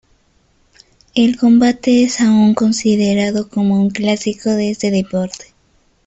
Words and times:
El 1.13 1.37
combate 1.37 2.01
es 2.01 2.21
aún 2.21 2.55
considerado 2.55 3.49
como 3.49 3.79
un 3.79 3.91
clásico 3.91 4.49
de 4.49 4.71
este 4.71 4.89
deporte. 4.89 5.53